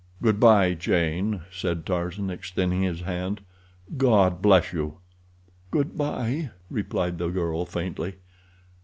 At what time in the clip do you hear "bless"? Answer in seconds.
4.41-4.73